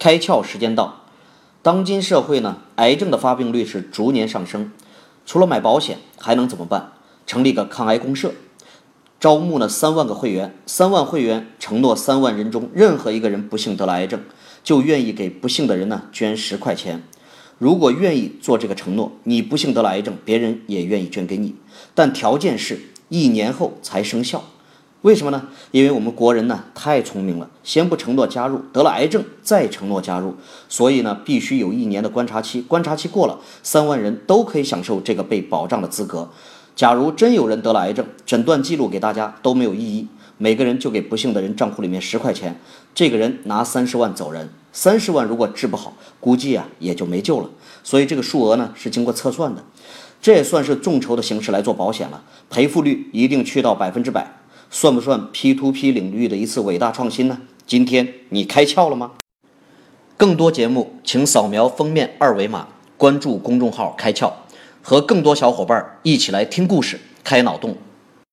[0.00, 1.04] 开窍时间到。
[1.60, 4.72] 当今社会呢，癌症的发病率是逐年上升。
[5.26, 6.92] 除了买保险，还能怎么办？
[7.26, 8.32] 成立个抗癌公社，
[9.20, 14.22] 招募呢三万个会员，三万会员承诺三万人中任何一个人不幸得了癌症，
[14.64, 17.02] 就愿意给不幸的人呢捐十块钱。
[17.58, 21.54] 如果愿意做这个承诺，你不幸得了癌症，别人也愿意捐给你，
[21.94, 22.80] 但条件是
[23.10, 24.42] 一年后才生效。
[25.02, 25.48] 为什么呢？
[25.70, 30.34] 因为我们国人呢太聪明了，先不承诺加入，得了癌症再承诺加入，
[30.68, 36.28] 所以呢必须有一年的观察期，观察期过了，三万人都可以享受这个被保障的资格。
[36.76, 42.60] 假如真有人得了癌症，诊断记录给大家都没有意义，每个人就给不幸的人账户里面十块钱，
[42.94, 47.48] 这个人拿三十万走人，三十万如果治不好，估计啊也就没救了。
[47.82, 49.64] 所以这个数额呢是经过测算的，
[50.20, 54.39] 这也算是众筹的形式来做保险了，赔付率一定去到百分之百。
[54.72, 57.40] 算不算 P to P 领域的一次伟大创新呢？
[57.66, 59.12] 今天你开窍了吗？
[60.16, 64.32] 更多节目，请扫描封面二维码，关注公众号“开窍”，
[64.80, 67.76] 和更多小伙伴一起来听故事、开脑洞。